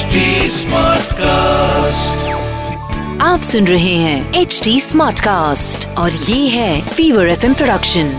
HD 0.00 0.20
Smartcast. 0.56 2.20
आप 3.22 3.40
सुन 3.42 3.66
रहे 3.66 3.94
हैं 3.94 4.34
एच 4.34 4.60
डी 4.64 4.80
स्मार्ट 4.80 5.20
कास्ट 5.20 5.86
और 5.98 6.12
ये 6.12 6.48
है 6.48 6.88
फीवर 6.88 7.28
एफ़ 7.28 7.46
प्रोडक्शन 7.46 8.12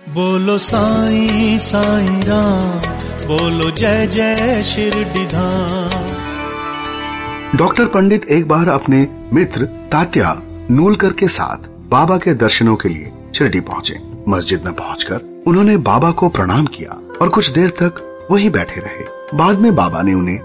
बोलो 0.00 0.58
साईं 0.58 1.58
साईं 1.58 2.22
राम 2.22 2.78
बोलो 3.26 3.70
जय 3.70 4.06
जय 4.06 4.62
शिरडीधाम 4.62 6.06
डॉक्टर 7.56 7.86
पंडित 7.86 8.24
एक 8.30 8.48
बार 8.48 8.68
अपने 8.68 9.06
मित्र 9.32 9.64
तात्या 9.92 10.34
नूलकर 10.70 11.12
के 11.12 11.28
साथ 11.28 11.68
बाबा 11.90 12.18
के 12.18 12.34
दर्शनों 12.34 12.76
के 12.76 12.88
लिए 12.88 13.12
शिरडी 13.34 13.60
पहुँचे। 13.60 14.00
मस्जिद 14.28 14.64
में 14.64 14.74
पहुंचकर 14.74 15.44
उन्होंने 15.46 15.76
बाबा 15.76 16.10
को 16.10 16.28
प्रणाम 16.28 16.66
किया 16.66 17.00
और 17.22 17.28
कुछ 17.28 17.50
देर 17.50 17.70
तक 17.82 18.04
वहीं 18.30 18.50
बैठे 18.50 18.80
रहे। 18.80 19.17
बाद 19.34 19.58
में 19.58 19.74
बाबा 19.74 20.00
ने 20.02 20.12
उन्हें 20.14 20.38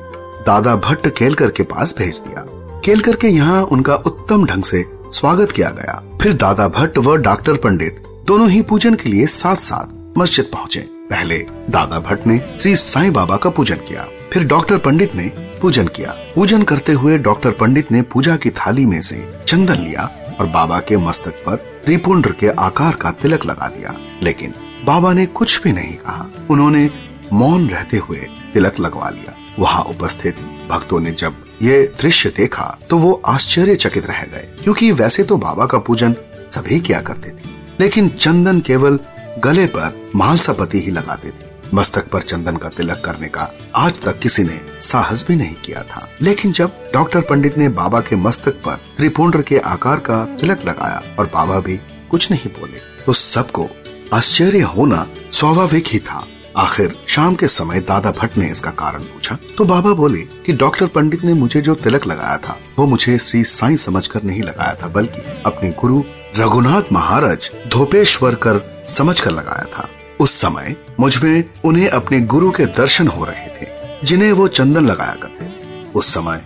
दादा 0.45 0.75
भट्ट 0.75 1.07
केलकर 1.17 1.51
के 1.51 1.63
पास 1.63 1.93
भेज 1.97 2.17
दिया। 2.17 2.45
केलकर 2.85 3.15
के 3.15 3.27
यहाँ 3.27 3.61
उनका 3.63 3.95
उत्तम 3.95 4.45
ढंग 4.45 4.63
से 4.63 4.83
स्वागत 5.13 5.51
किया 5.51 5.69
गया। 5.69 6.01
फिर 6.21 6.33
दादा 6.33 6.67
भट्ट 6.67 6.97
व 6.97 7.15
डॉक्टर 7.17 7.57
पंडित 7.57 8.03
दोनों 8.27 8.49
ही 8.49 8.61
पूजन 8.61 8.95
के 8.95 9.09
लिए 9.09 9.25
साथ 9.25 9.55
साथ 9.55 10.17
मस्जिद 10.17 10.45
पहुँचे। 10.45 10.79
पहले 11.09 11.37
दादा 11.69 11.99
भट्ट 11.99 12.27
ने 12.27 12.37
श्री 12.59 12.75
साईं 12.75 13.13
बाबा 13.13 13.37
का 13.37 13.49
पूजन 13.49 13.75
किया, 13.87 14.05
फिर 14.33 14.43
डॉक्टर 14.43 14.77
पंडित 14.77 15.15
ने 15.15 15.31
पूजन 15.61 15.87
किया। 15.87 16.15
पूजन 16.35 16.63
करते 16.63 16.93
हुए 16.93 17.17
डॉक्टर 17.19 17.51
पंडित 17.51 17.91
ने 17.91 18.01
पूजा 18.03 18.35
की 18.35 18.49
थाली 18.49 18.85
में 18.85 19.01
से 19.01 19.23
चंदन 19.47 19.77
लिया 19.77 20.09
और 20.39 20.45
बाबा 20.45 20.79
के 20.79 20.97
मस्तक 20.97 21.43
पर 21.45 21.55
त्रिपुंड 21.85 22.31
के 22.33 22.49
आकार 22.49 22.95
का 22.95 23.11
तिलक 23.11 23.45
लगा 23.45 23.67
दिया। 23.67 23.95
लेकिन 24.23 24.53
बाबा 24.85 25.13
ने 25.13 25.25
कुछ 25.25 25.61
भी 25.63 25.71
नहीं 25.71 25.95
कहा। 25.95 26.25
उन्होंने 26.49 26.89
मौन 27.33 27.67
रहते 27.69 27.97
हुए 27.97 28.27
तिलक 28.53 28.79
लगवा 28.79 29.09
लिया। 29.09 29.35
वहाँ 29.59 29.83
उपस्थित 29.85 30.35
भक्तों 30.69 30.99
ने 30.99 31.11
जब 31.13 31.35
ये 31.61 31.81
दृश्य 31.99 32.29
देखा 32.37 32.65
तो 32.89 32.97
वो 32.97 33.13
आश्चर्यचकित 33.25 34.05
रह 34.05 34.21
गए, 34.23 34.47
क्योंकि 34.63 34.91
वैसे 34.91 35.23
तो 35.23 35.37
बाबा 35.37 35.65
का 35.65 35.77
पूजन 35.79 36.13
सभी 36.51 36.79
किया 36.79 37.01
करते 37.01 37.29
थे, 37.29 37.51
लेकिन 37.79 38.09
चंदन 38.09 38.59
केवल 38.61 38.99
गले 39.43 39.65
पर 39.67 40.09
मालसापति 40.15 40.79
ही 40.79 40.91
लगाते 40.91 41.29
थे। 41.29 41.51
मस्तक 41.73 42.09
पर 42.09 42.21
चंदन 42.21 42.57
का 42.57 42.69
तिलक 42.69 43.01
करने 43.05 43.27
का 43.27 43.49
आज 43.75 44.01
तक 44.01 44.19
किसी 44.19 44.43
ने 44.43 44.59
साहस 44.81 45.25
भी 45.27 45.35
नहीं 45.35 45.55
किया 45.65 45.81
था। 45.83 46.07
लेकिन 46.21 46.51
जब 46.51 46.77
डॉक्टर 46.93 47.21
पंडित 47.21 47.57
ने 47.57 47.69
बाबा 47.71 48.01
के 48.01 48.15
मस्तक 48.17 48.61
पर 48.65 48.75
त्रिपुंड 48.97 49.41
के 49.43 49.57
आकार 49.59 49.99
का 49.99 50.23
तिलक 50.39 50.65
लगाया 50.65 51.01
और 51.19 51.29
बाबा 51.33 51.59
भी 51.59 51.79
कुछ 52.11 52.29
नहीं 52.31 52.51
बोले 52.51 52.79
तो 53.05 53.13
सबको 53.13 53.69
आश्चर्य 54.13 54.61
होना 54.67 55.05
स्वाभाविक 55.31 55.87
ही 55.87 55.99
था। 55.99 56.25
आखिर 56.57 56.93
शाम 57.07 57.35
के 57.35 57.47
समय 57.47 57.79
दादा 57.79 58.11
भट्ट 58.11 58.37
ने 58.37 58.47
इसका 58.47 58.71
कारण 58.71 58.99
पूछा। 58.99 59.37
तो 59.57 59.65
बाबा 59.65 59.93
बोले 59.93 60.21
कि 60.45 60.53
डॉक्टर 60.53 60.87
पंडित 60.87 61.23
ने 61.23 61.33
मुझे 61.33 61.61
जो 61.61 61.75
तिलक 61.75 62.07
लगाया 62.07 62.37
था, 62.37 62.57
वो 62.79 62.85
मुझे 62.85 63.17
श्री 63.17 63.43
साईं 63.43 63.77
समझकर 63.77 64.23
नहीं 64.23 64.41
लगाया 64.41 64.73
था, 64.73 64.87
बल्कि 64.87 65.21
अपने 65.45 65.69
गुरु 65.69 66.03
रघुनाथ 66.37 66.81
महाराज 66.91 67.49
धोपेश्वर 67.67 68.35
कर 68.35 68.85
समझ 68.87 69.19
कर 69.19 69.31
लगाया 69.31 69.65
था। 69.65 69.89
उस 70.19 70.41
समय 70.41 70.75
मुझमें 70.99 71.43
उन्हें 71.65 71.89
अपने 71.89 72.19
गुरु 72.19 72.51
के 72.51 72.65
दर्शन 72.65 73.07
हो 73.07 73.25
रहे 73.25 73.47
थे, 73.47 73.67
जिन्हें 74.03 74.31
वो 74.31 74.47
चंदन 74.47 74.85
लगाया 74.85 75.15
करते 75.15 75.43
उस 75.91 76.13
समय 76.13 76.45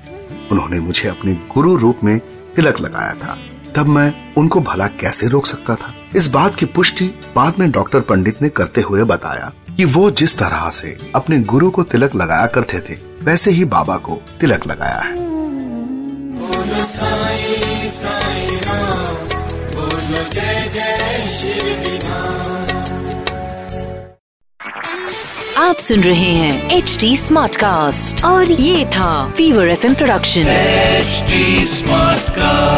उन्होंने 0.52 0.80
मुझे 0.80 1.10
अपने 1.10 1.34
गुरु 1.34 1.76
रूप 1.76 2.00
में 2.04 2.20
तिलक 2.56 2.80
लगाया 2.82 3.14
था। 3.14 3.38
तब 3.76 3.86
मैं 3.86 4.34
उनको 4.36 4.60
भला 4.60 4.88
कैसे 4.88 5.28
रोक 5.28 5.46
सकता 5.46 5.76
था? 5.76 5.94
इस 6.16 6.28
बात 6.28 6.56
की 6.56 6.66
पुष्टि 6.66 7.06
बाद 7.36 7.60
में 7.60 7.70
डॉक्टर 7.72 8.02
पंडित 8.02 8.42
ने 8.42 8.50
करते 8.50 8.82
हुए 8.82 9.04
बताया 9.04 9.52
कि 9.78 9.86
वो 9.86 10.10
जिस 10.12 10.38
तरह 10.38 10.70
से 10.70 10.98
अपने 11.16 11.40
गुरु 11.44 11.70
को 11.70 11.84
तिलक 11.84 12.16
लगाया 12.16 12.46
करते 12.48 12.80
थे 12.80 12.96
वैसे 13.22 13.52
ही 13.52 13.66
बाबा 13.66 13.98
को 13.98 14.22
तिलक 14.40 14.68
लगाया 14.68 15.00
है 15.00 15.26
आप 25.58 25.78
सुन 25.78 26.02
रहे 26.02 26.32
हैं 26.32 26.72
एच 26.72 26.98
डी 27.00 27.16
स्मार्ट 27.18 27.56
कास्ट 27.56 28.24
और 28.26 28.52
ये 28.52 28.86
था 28.86 29.28
fever 29.30 29.68
F 29.68 29.86
production 29.98 30.48
H 30.48 31.24
smart 31.70 32.18
Smartcast. 32.28 32.77